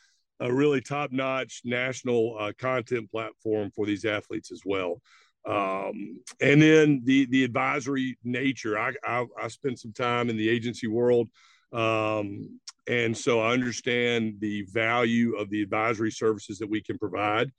[0.41, 5.01] a really top notch national uh, content platform for these athletes as well.
[5.45, 10.49] Um, and then the, the advisory nature, I, I, I spent some time in the
[10.49, 11.29] agency world
[11.71, 17.51] um, and so I understand the value of the advisory services that we can provide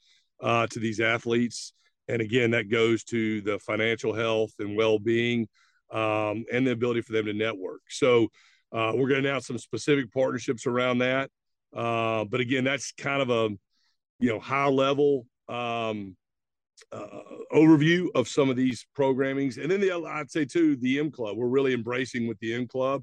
[0.42, 1.72] uh, to these athletes.
[2.08, 5.48] And again, that goes to the financial health and well being
[5.92, 7.82] um, and the ability for them to network.
[7.88, 8.28] So
[8.72, 11.30] uh, we're going to announce some specific partnerships around that.
[11.74, 13.50] Uh, but again, that's kind of a
[14.18, 16.16] you know high level um,
[16.92, 17.06] uh,
[17.52, 19.60] overview of some of these programmings.
[19.60, 21.36] And then the I'd say too the M Club.
[21.36, 23.02] We're really embracing with the M Club.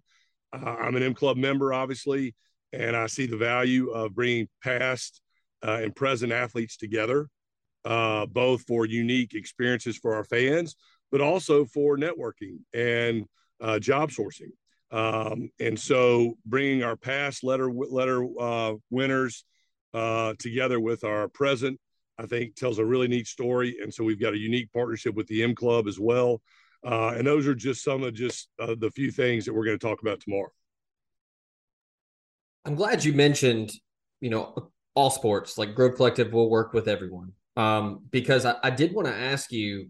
[0.54, 2.36] Uh, I'm an M Club member, obviously,
[2.74, 5.22] and I see the value of bringing past
[5.66, 7.28] uh, and present athletes together,
[7.86, 10.76] uh, both for unique experiences for our fans,
[11.12, 13.26] but also for networking and
[13.62, 14.52] uh, job sourcing.
[14.92, 19.44] Um, and so, bringing our past letter letter uh, winners
[19.94, 21.78] uh, together with our present,
[22.18, 23.78] I think, tells a really neat story.
[23.82, 26.42] And so, we've got a unique partnership with the M Club as well.
[26.86, 29.86] Uh, and those are just some of just the few things that we're going to
[29.88, 30.50] talk about tomorrow.
[32.66, 33.72] I'm glad you mentioned,
[34.22, 35.58] you know, all sports.
[35.58, 37.32] Like Grove Collective will work with everyone.
[37.56, 39.90] Um, because I, I did want to ask you,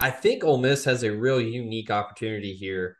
[0.00, 2.96] I think Ole Miss has a real unique opportunity here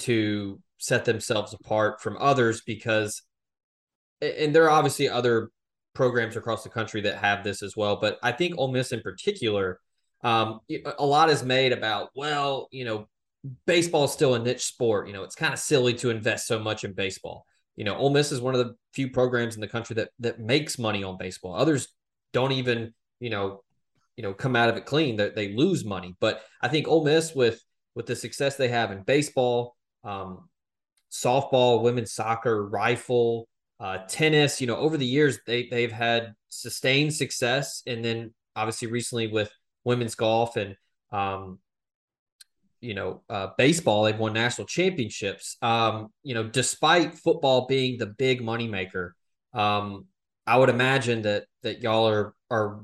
[0.00, 3.22] to set themselves apart from others because,
[4.20, 5.50] and there are obviously other
[5.94, 9.00] programs across the country that have this as well, but I think Ole Miss in
[9.00, 9.78] particular,
[10.22, 10.60] um,
[10.98, 13.08] a lot is made about, well, you know,
[13.66, 15.08] baseball is still a niche sport.
[15.08, 18.10] You know, it's kind of silly to invest so much in baseball you know, Ole
[18.10, 21.16] Miss is one of the few programs in the country that that makes money on
[21.16, 21.54] baseball.
[21.54, 21.88] Others
[22.32, 23.62] don't even, you know,
[24.16, 25.16] you know, come out of it clean.
[25.16, 26.14] That they, lose money.
[26.20, 27.62] But I think Ole Miss with
[27.94, 30.48] with the success they have in baseball, um,
[31.10, 33.48] softball, women's soccer, rifle,
[33.80, 38.88] uh, tennis, you know, over the years they they've had sustained success, and then obviously
[38.88, 39.50] recently with
[39.84, 40.76] women's golf and
[41.10, 41.58] um,
[42.80, 45.56] you know, uh, baseball, they've won national championships.
[45.62, 49.10] Um, you know, despite football being the big moneymaker,
[49.54, 50.06] um,
[50.46, 52.80] I would imagine that that y'all are are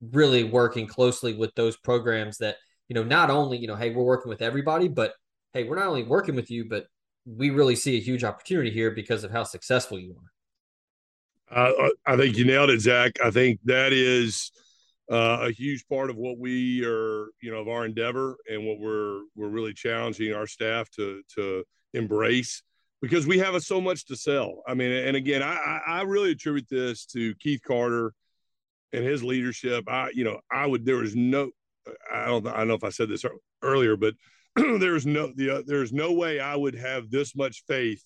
[0.00, 2.56] really working closely with those programs that
[2.88, 5.12] you know not only you know hey we're working with everybody but
[5.52, 6.86] hey we're not only working with you but
[7.26, 10.14] we really see a huge opportunity here because of how successful you
[11.50, 14.52] are uh, i think you nailed it zach i think that is
[15.10, 18.78] uh, a huge part of what we are, you know, of our endeavor and what
[18.78, 22.62] we're we're really challenging our staff to to embrace
[23.00, 24.62] because we have so much to sell.
[24.66, 28.12] I mean, and again, I I really attribute this to Keith Carter
[28.92, 29.84] and his leadership.
[29.88, 31.50] I you know I would there was no
[32.12, 33.24] I don't I don't know if I said this
[33.62, 34.14] earlier, but
[34.56, 38.04] there's no the uh, there's no way I would have this much faith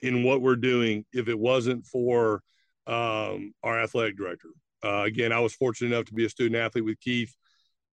[0.00, 2.42] in what we're doing if it wasn't for
[2.86, 4.48] um, our athletic director
[4.84, 7.34] uh, again, I was fortunate enough to be a student athlete with Keith.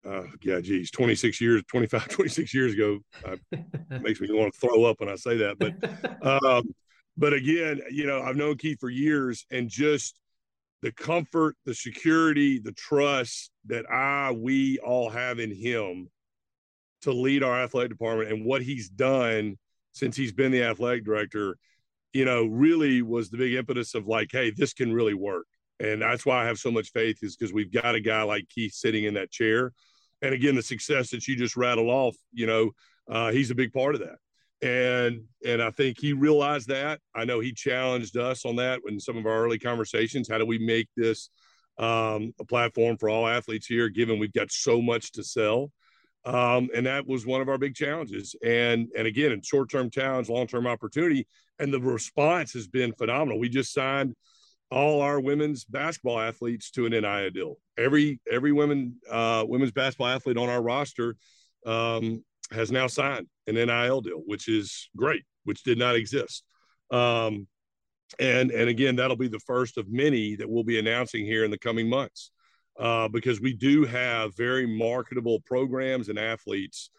[0.05, 3.35] Uh, yeah, geez, 26 years, 25, 26 years ago, uh,
[4.01, 5.57] makes me want to throw up when I say that.
[5.59, 6.63] But, um,
[7.17, 10.19] but again, you know, I've known Keith for years and just
[10.81, 16.09] the comfort, the security, the trust that I, we all have in him
[17.01, 19.57] to lead our athletic department and what he's done
[19.91, 21.57] since he's been the athletic director,
[22.13, 25.47] you know, really was the big impetus of like, hey, this can really work.
[25.79, 28.49] And that's why I have so much faith is because we've got a guy like
[28.49, 29.73] Keith sitting in that chair.
[30.21, 32.71] And again, the success that you just rattled off, you know,
[33.09, 34.17] uh, he's a big part of that.
[34.59, 36.99] And and I think he realized that.
[37.13, 40.27] I know he challenged us on that in some of our early conversations.
[40.27, 41.29] How do we make this
[41.77, 45.71] um, a platform for all athletes here, given we've got so much to sell?
[46.25, 48.35] Um, and that was one of our big challenges.
[48.43, 51.27] And and again, in short term challenge, long term opportunity,
[51.59, 53.39] and the response has been phenomenal.
[53.39, 54.15] We just signed
[54.69, 57.55] all our women's basketball athletes to an NIL deal.
[57.77, 61.15] Every every women uh, women's basketball athlete on our roster
[61.65, 66.43] um, has now signed an NIL deal, which is great, which did not exist.
[66.91, 67.47] Um,
[68.19, 71.51] and and again, that'll be the first of many that we'll be announcing here in
[71.51, 72.31] the coming months,
[72.79, 76.89] uh, because we do have very marketable programs and athletes.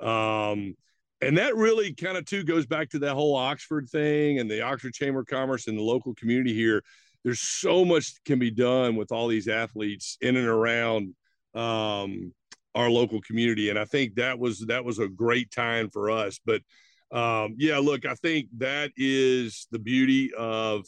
[0.00, 0.74] Um,
[1.22, 4.60] and that really kind of too goes back to that whole Oxford thing and the
[4.60, 6.82] Oxford Chamber of Commerce and the local community here
[7.26, 11.12] there's so much can be done with all these athletes in and around
[11.56, 12.32] um,
[12.72, 16.38] our local community, and I think that was that was a great time for us.
[16.46, 16.62] But
[17.10, 20.86] um, yeah, look, I think that is the beauty of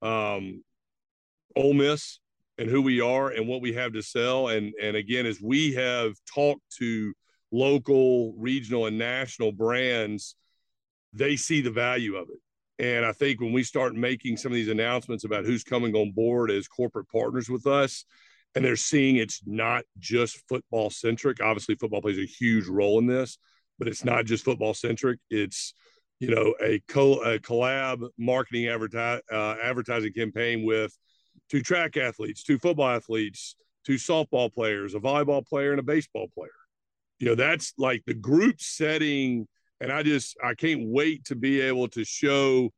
[0.00, 0.62] um,
[1.56, 2.20] Ole Miss
[2.56, 4.46] and who we are and what we have to sell.
[4.46, 7.12] And and again, as we have talked to
[7.50, 10.36] local, regional, and national brands,
[11.12, 12.38] they see the value of it.
[12.80, 16.12] And I think when we start making some of these announcements about who's coming on
[16.12, 18.06] board as corporate partners with us,
[18.54, 21.42] and they're seeing it's not just football centric.
[21.42, 23.36] Obviously, football plays a huge role in this,
[23.78, 25.20] but it's not just football centric.
[25.28, 25.74] It's
[26.20, 30.96] you know a, co- a collab marketing advertise, uh, advertising campaign with
[31.50, 36.28] two track athletes, two football athletes, two softball players, a volleyball player, and a baseball
[36.34, 36.50] player.
[37.18, 39.46] You know that's like the group setting
[39.80, 42.70] and I just I can't wait to be able to show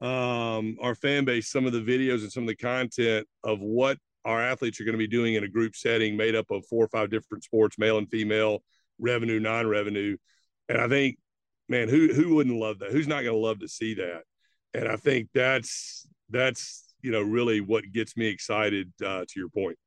[0.00, 3.98] um, our fan base some of the videos and some of the content of what
[4.24, 6.84] our athletes are going to be doing in a group setting made up of four
[6.84, 8.62] or five different sports, male and female,
[8.98, 10.16] revenue, non-revenue,
[10.68, 11.18] and I think,
[11.68, 12.92] man, who who wouldn't love that?
[12.92, 14.22] Who's not going to love to see that?
[14.74, 18.92] and I think that's that's you know really what gets me excited.
[19.04, 19.78] Uh, to your point,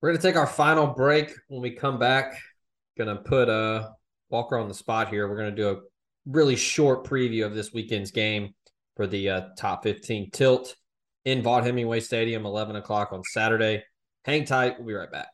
[0.00, 1.32] we're gonna take our final break.
[1.48, 2.40] When we come back,
[2.98, 3.88] gonna put uh
[4.30, 5.28] Walker on the spot here.
[5.28, 5.76] We're gonna do a
[6.26, 8.54] really short preview of this weekend's game
[8.96, 10.74] for the uh, top 15 tilt
[11.24, 13.82] in Vaught Hemingway Stadium, 11 o'clock on Saturday.
[14.24, 14.78] Hang tight.
[14.78, 15.28] We'll be right back.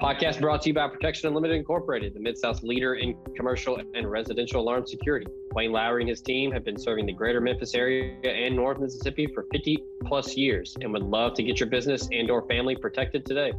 [0.00, 4.10] Podcast brought to you by Protection Unlimited Incorporated, the Mid South leader in commercial and
[4.10, 5.26] residential alarm security.
[5.54, 9.28] Wayne Lowry and his team have been serving the greater Memphis area and North Mississippi
[9.32, 13.24] for 50 plus years and would love to get your business and or family protected
[13.24, 13.52] today.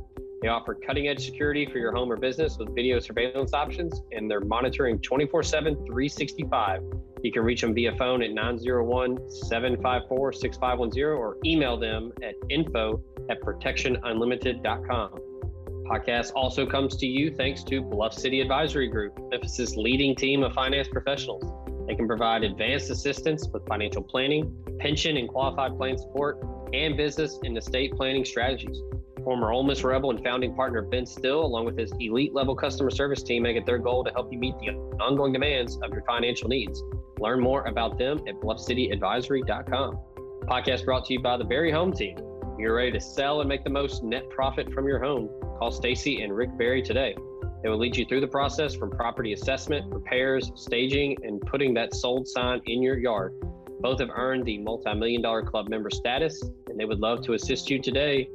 [0.44, 4.30] They offer cutting edge security for your home or business with video surveillance options, and
[4.30, 6.82] they're monitoring 24 7, 365.
[7.24, 13.02] You can reach them via phone at 901 754 6510 or email them at info
[13.30, 15.12] at protectionunlimited.com.
[15.89, 20.52] Podcast also comes to you thanks to Bluff City Advisory Group, Memphis's leading team of
[20.52, 21.46] finance professionals.
[21.88, 27.39] They can provide advanced assistance with financial planning, pension and qualified plan support, and business
[27.46, 28.82] and estate planning strategies.
[29.24, 32.89] Former Ole Miss Rebel and founding partner Ben Still, along with his elite level customer
[32.89, 34.69] service team, make it their goal to help you meet the
[35.01, 36.84] ongoing demands of your financial needs.
[37.19, 39.99] Learn more about them at bluffcityadvisory.com.
[40.41, 42.17] Podcast brought to you by the Barry Home Team.
[42.59, 45.30] You're ready to sell and make the most net profit from your home.
[45.57, 47.15] Call Stacy and Rick Barry today.
[47.63, 51.95] They will lead you through the process from property assessment, repairs, staging, and putting that
[51.95, 53.34] sold sign in your yard.
[53.80, 57.34] Both have earned the multi million dollar club member status, and they would love to
[57.34, 58.28] assist you today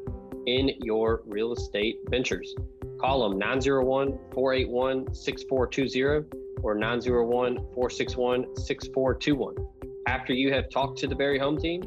[0.57, 2.55] in your real estate ventures.
[3.01, 6.27] Call them 901 481 6420
[6.63, 9.55] or 901 461 6421.
[10.07, 11.83] After you have talked to the Barry Home Team,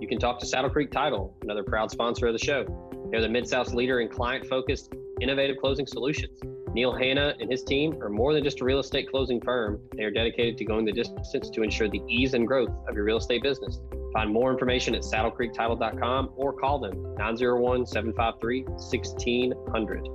[0.00, 2.64] you can talk to Saddle Creek Title, another proud sponsor of the show.
[3.10, 6.40] They're the Mid South's leader in client focused, innovative closing solutions.
[6.78, 9.80] Neil Hanna and his team are more than just a real estate closing firm.
[9.96, 13.02] They are dedicated to going the distance to ensure the ease and growth of your
[13.02, 13.80] real estate business.
[14.12, 20.08] Find more information at saddlecreektitle.com or call them 901 753 1600.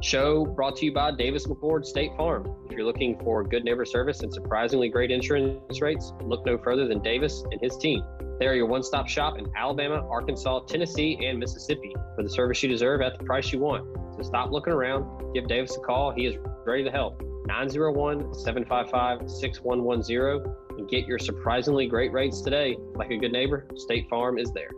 [0.00, 2.54] Show brought to you by Davis McCord State Farm.
[2.66, 6.86] If you're looking for good neighbor service and surprisingly great insurance rates, look no further
[6.86, 8.04] than Davis and his team.
[8.38, 12.62] They are your one stop shop in Alabama, Arkansas, Tennessee, and Mississippi for the service
[12.62, 13.86] you deserve at the price you want.
[14.16, 15.32] So stop looking around.
[15.32, 16.12] Give Davis a call.
[16.12, 17.22] He is ready to help.
[17.46, 22.76] 901 755 6110 and get your surprisingly great rates today.
[22.94, 24.70] Like a good neighbor, State Farm is there.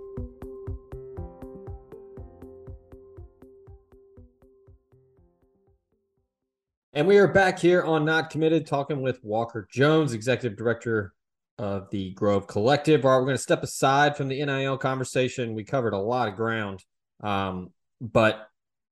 [6.92, 11.12] And we are back here on Not Committed talking with Walker Jones, Executive Director
[11.58, 13.04] of the Grove Collective.
[13.04, 15.54] All right, we're going to step aside from the NIL conversation.
[15.54, 16.84] We covered a lot of ground.
[17.22, 18.48] Um, but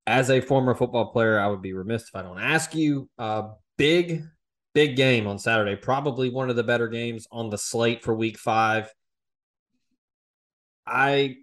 [0.06, 3.50] as a former football player, I would be remiss if I don't ask you uh,
[3.76, 4.22] big,
[4.74, 5.76] big game on Saturday.
[5.76, 8.92] Probably one of the better games on the slate for week five.
[10.86, 11.36] I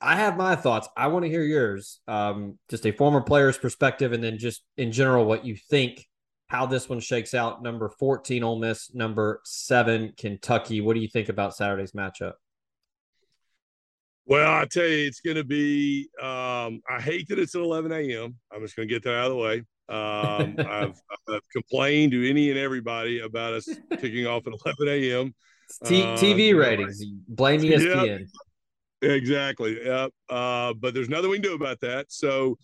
[0.00, 0.88] I have my thoughts.
[0.96, 2.00] I want to hear yours.
[2.08, 6.06] Um, just a former player's perspective, and then just in general, what you think
[6.50, 7.62] how this one shakes out.
[7.62, 8.92] Number 14, Ole Miss.
[8.92, 10.80] Number seven, Kentucky.
[10.80, 12.32] What do you think about Saturday's matchup?
[14.26, 16.08] Well, I tell you, it's going to be.
[16.20, 18.34] Um, I hate that it's at 11 a.m.
[18.52, 19.58] I'm just going to get that out of the way.
[19.88, 23.68] Um, I've, I've, complained to any and everybody about us
[24.00, 25.34] kicking off at 11 a.m.
[25.84, 27.04] T- TV uh, ratings.
[27.28, 28.26] Blame ESPN.
[29.02, 29.12] Yep.
[29.12, 29.84] Exactly.
[29.84, 30.10] Yep.
[30.28, 32.06] Uh, but there's nothing we can do about that.
[32.08, 32.58] So,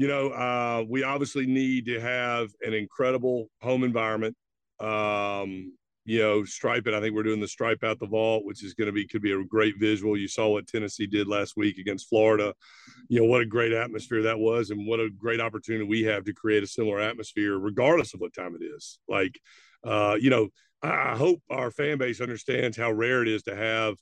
[0.00, 4.34] you know, uh, we obviously need to have an incredible home environment.
[4.78, 5.74] Um,
[6.06, 6.94] you know, stripe it.
[6.94, 9.20] I think we're doing the stripe out the Vaught, which is going to be could
[9.20, 10.16] be a great visual.
[10.16, 12.54] You saw what Tennessee did last week against Florida.
[13.10, 16.24] You know what a great atmosphere that was, and what a great opportunity we have
[16.24, 18.98] to create a similar atmosphere, regardless of what time it is.
[19.06, 19.38] Like,
[19.84, 20.48] uh, you know,
[20.82, 23.96] I hope our fan base understands how rare it is to have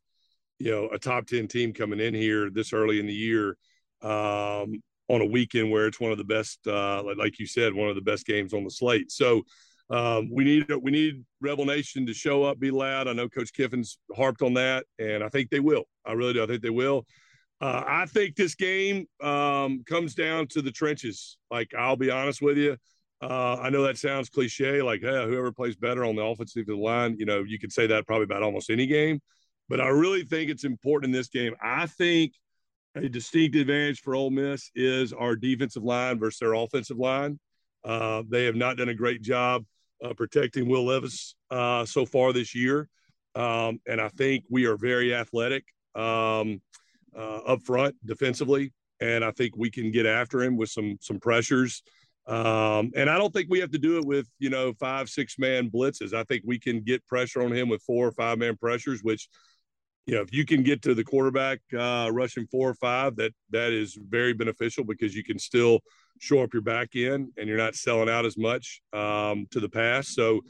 [0.61, 3.57] you know a top 10 team coming in here this early in the year
[4.03, 7.89] um, on a weekend where it's one of the best uh, like you said one
[7.89, 9.11] of the best games on the slate.
[9.11, 9.43] So
[9.91, 13.09] um, we need we need rebel nation to show up be loud.
[13.09, 15.85] I know coach kiffin's harped on that and i think they will.
[16.05, 16.43] I really do.
[16.43, 17.07] I think they will.
[17.61, 21.39] Uh, i think this game um, comes down to the trenches.
[21.51, 22.77] Like i'll be honest with you.
[23.21, 27.17] Uh, I know that sounds cliche, like hey, whoever plays better on the offensive line,
[27.19, 29.21] you know, you could say that probably about almost any game.
[29.69, 31.55] But I really think it's important in this game.
[31.61, 32.33] I think
[33.05, 37.39] a distinct advantage for Ole Miss is our defensive line versus their offensive line.
[37.85, 39.65] Uh, they have not done a great job
[40.05, 42.89] uh, protecting Will Levis uh, so far this year.
[43.35, 46.61] Um, and I think we are very athletic um,
[47.17, 48.73] uh, up front defensively.
[49.01, 51.83] And I think we can get after him with some some pressures.
[52.27, 55.39] Um, and I don't think we have to do it with, you know, five, six
[55.39, 56.13] man blitzes.
[56.13, 59.29] I think we can get pressure on him with four or five man pressures, which,
[60.09, 63.33] you know, if you can get to the quarterback uh, rushing four or five, that
[63.51, 65.81] that is very beneficial because you can still
[66.19, 69.69] shore up your back end and you're not selling out as much um, to the
[69.69, 70.15] pass.
[70.15, 70.41] So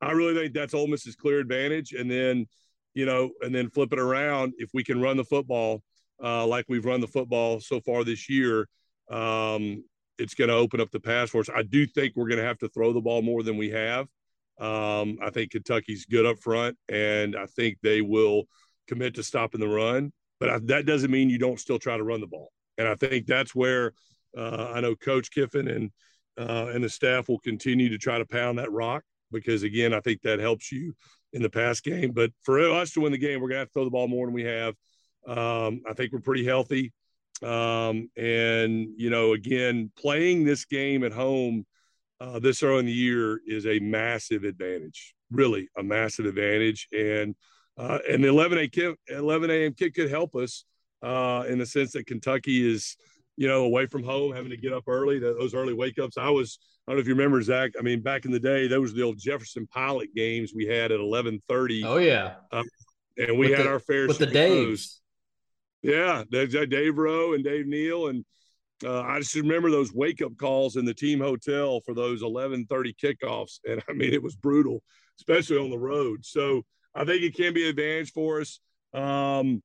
[0.00, 1.92] I really think that's Ole Miss's clear advantage.
[1.92, 2.46] And then,
[2.94, 4.52] you know, and then flip it around.
[4.58, 5.84] If we can run the football
[6.20, 8.68] uh, like we've run the football so far this year,
[9.12, 9.84] um,
[10.18, 11.48] it's going to open up the pass for us.
[11.54, 14.08] I do think we're going to have to throw the ball more than we have.
[14.58, 18.44] Um, I think Kentucky's good up front, and I think they will
[18.88, 20.12] commit to stopping the run.
[20.40, 22.50] But I, that doesn't mean you don't still try to run the ball.
[22.78, 23.92] And I think that's where
[24.36, 25.90] uh, I know Coach Kiffin and
[26.36, 30.00] uh, and the staff will continue to try to pound that rock because again, I
[30.00, 30.94] think that helps you
[31.32, 32.10] in the pass game.
[32.12, 34.26] But for us to win the game, we're gonna have to throw the ball more
[34.26, 34.74] than we have.
[35.26, 36.92] Um, I think we're pretty healthy.
[37.42, 41.66] Um, and, you know, again, playing this game at home
[42.20, 46.88] uh, this early in the year is a massive advantage, really a massive advantage.
[46.92, 47.34] And,
[47.76, 48.68] uh, and the 11 a.m.
[48.68, 49.72] Kick, 11 a.m.
[49.74, 50.64] kick could help us
[51.02, 52.96] uh, in the sense that Kentucky is,
[53.36, 55.18] you know, away from home, having to get up early.
[55.18, 56.16] Those early wake ups.
[56.16, 57.72] I was, I don't know if you remember Zach.
[57.78, 60.92] I mean, back in the day, those were the old Jefferson Pilot games we had
[60.92, 61.82] at 11:30.
[61.84, 62.64] Oh yeah, um,
[63.16, 65.00] and we with had the, our fair with the Daves.
[65.82, 68.24] Yeah, there's Dave Rowe and Dave Neal, and
[68.84, 72.94] uh, I just remember those wake up calls in the team hotel for those 11:30
[72.96, 74.82] kickoffs, and I mean it was brutal,
[75.18, 76.24] especially on the road.
[76.24, 76.64] So
[76.94, 78.60] I think it can be an advantage for us.
[78.92, 79.62] Um,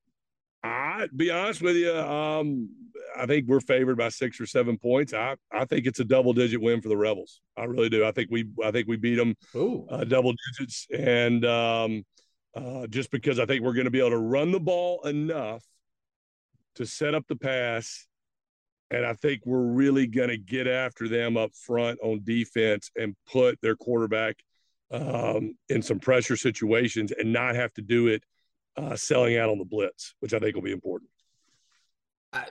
[0.63, 2.69] I be honest with you, um,
[3.15, 5.13] I think we're favored by six or seven points.
[5.13, 7.41] I I think it's a double digit win for the Rebels.
[7.57, 8.05] I really do.
[8.05, 9.35] I think we I think we beat them
[9.89, 12.03] uh, double digits, and um,
[12.55, 15.63] uh, just because I think we're going to be able to run the ball enough
[16.75, 18.05] to set up the pass.
[18.91, 23.15] And I think we're really going to get after them up front on defense and
[23.31, 24.37] put their quarterback
[24.91, 28.23] um, in some pressure situations and not have to do it
[28.77, 31.09] uh, selling out on the blitz, which I think will be important.
[32.33, 32.45] I,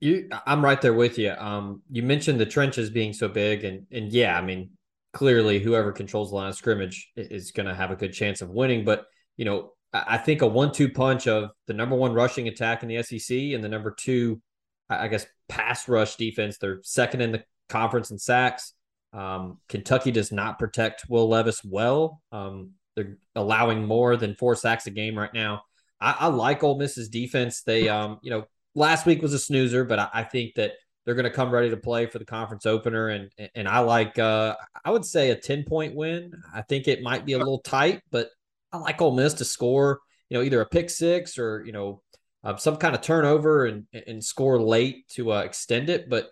[0.00, 1.32] you, I'm right there with you.
[1.32, 4.70] Um, you mentioned the trenches being so big, and and yeah, I mean,
[5.12, 8.50] clearly, whoever controls the line of scrimmage is going to have a good chance of
[8.50, 8.84] winning.
[8.84, 9.06] But
[9.36, 13.02] you know, I think a one-two punch of the number one rushing attack in the
[13.02, 14.40] SEC and the number two,
[14.88, 16.58] I guess, pass rush defense.
[16.58, 18.72] They're second in the conference in sacks.
[19.12, 22.22] Um, Kentucky does not protect Will Levis well.
[22.32, 25.62] Um, they're allowing more than four sacks a game right now.
[26.00, 27.62] I, I like Ole Miss's defense.
[27.62, 28.44] They, um, you know,
[28.74, 30.72] last week was a snoozer, but I, I think that
[31.04, 34.18] they're going to come ready to play for the conference opener, and and I like,
[34.18, 34.54] uh,
[34.84, 36.32] I would say a ten point win.
[36.54, 38.28] I think it might be a little tight, but
[38.72, 42.02] I like Ole Miss to score, you know, either a pick six or you know
[42.44, 46.08] uh, some kind of turnover and and score late to uh, extend it.
[46.08, 46.30] But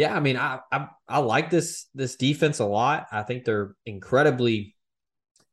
[0.00, 3.06] yeah, I mean, I, I I like this this defense a lot.
[3.12, 4.74] I think they're incredibly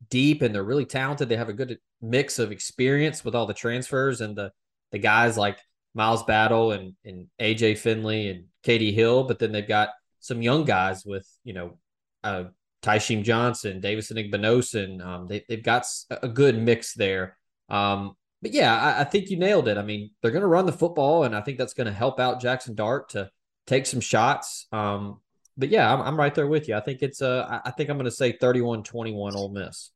[0.10, 1.28] deep and they're really talented.
[1.28, 4.54] They have a good mix of experience with all the transfers and the
[4.94, 5.60] the guys like
[5.94, 9.26] Miles Battle and and AJ Finley and KD Hill.
[9.26, 9.90] But then they've got
[10.22, 11.78] some young guys with you know
[12.24, 12.46] uh,
[12.82, 15.06] Johnson, Davison Igbinosun.
[15.06, 17.36] Um, they, they've got a good mix there.
[17.68, 19.78] Um, but yeah, I, I, think you nailed it.
[19.78, 22.18] I mean, they're going to run the football, and I think that's going to help
[22.18, 23.30] out Jackson Dart to
[23.68, 24.66] take some shots.
[24.72, 25.20] Um,
[25.58, 26.76] but yeah, I'm, I'm right there with you.
[26.76, 29.92] I think it's uh, I think I'm going to say 31-21 Ole Miss.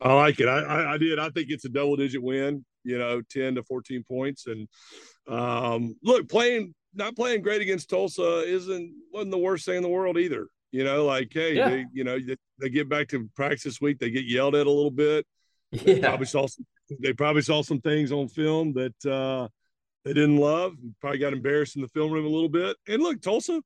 [0.00, 0.48] I like it.
[0.48, 1.18] I, I, I did.
[1.18, 2.64] I think it's a double digit win.
[2.84, 4.68] You know, ten to fourteen points, and
[5.26, 9.88] um, look, playing not playing great against Tulsa isn't wasn't the worst thing in the
[9.88, 10.48] world either.
[10.70, 11.68] You know, like hey, yeah.
[11.68, 14.66] they, you know, they, they, get back to practice this week, they get yelled at
[14.66, 15.26] a little bit.
[15.72, 15.94] Yeah.
[15.94, 16.64] They probably saw some,
[17.00, 19.48] they probably saw some things on film that uh,
[20.06, 20.76] they didn't love.
[21.00, 22.76] Probably got embarrassed in the film room a little bit.
[22.86, 23.60] And look, Tulsa,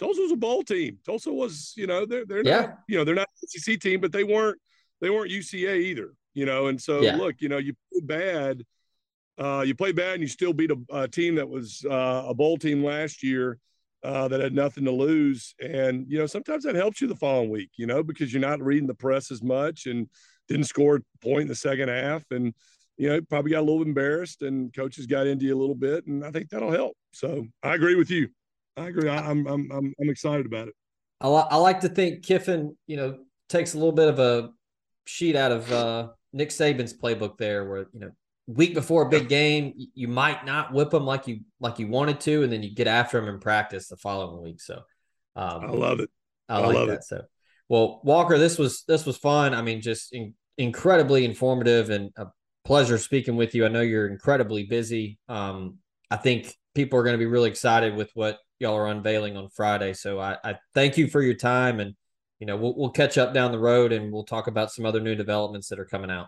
[0.00, 0.98] Tulsa was a bowl team.
[1.06, 2.60] Tulsa was, you know, they're they're yeah.
[2.60, 4.58] not, you know, they're not SEC team, but they weren't
[5.00, 6.12] they weren't UCA either.
[6.34, 7.14] You know, and so yeah.
[7.14, 8.64] look, you know, you play bad,
[9.38, 12.34] uh, you play bad, and you still beat a, a team that was uh, a
[12.34, 13.58] bowl team last year
[14.02, 15.54] uh, that had nothing to lose.
[15.60, 18.60] And, you know, sometimes that helps you the following week, you know, because you're not
[18.60, 20.08] reading the press as much and
[20.46, 22.22] didn't score a point in the second half.
[22.30, 22.52] And,
[22.96, 26.06] you know, probably got a little embarrassed and coaches got into you a little bit.
[26.06, 26.96] And I think that'll help.
[27.12, 28.28] So I agree with you.
[28.76, 29.08] I agree.
[29.08, 30.74] I, am I'm, I'm, I'm excited about it.
[31.20, 33.18] I, I like to think Kiffin, you know,
[33.48, 34.50] takes a little bit of a
[35.06, 38.10] sheet out of uh, Nick Saban's playbook there where, you know,
[38.46, 42.20] week before a big game, you might not whip them like you like you wanted
[42.20, 44.60] to, and then you get after them in practice the following week.
[44.60, 44.74] So
[45.34, 46.10] um, I love it.
[46.48, 46.94] I, I like love that.
[46.98, 47.04] It.
[47.04, 47.22] So
[47.68, 49.54] well, Walker, this was this was fun.
[49.54, 52.26] I mean, just in, incredibly informative and a
[52.66, 53.64] pleasure speaking with you.
[53.64, 55.18] I know you're incredibly busy.
[55.28, 55.78] Um,
[56.10, 59.48] I think people are going to be really excited with what y'all are unveiling on
[59.48, 59.92] Friday.
[59.92, 61.94] So I, I thank you for your time, and
[62.40, 65.00] you know we'll we'll catch up down the road, and we'll talk about some other
[65.00, 66.26] new developments that are coming out.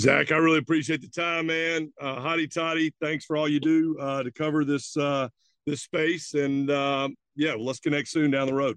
[0.00, 1.92] Zach, I really appreciate the time, man.
[1.98, 5.28] Uh, Hotty Toddy, thanks for all you do uh, to cover this uh,
[5.66, 8.76] this space, and uh, yeah, well, let's connect soon down the road.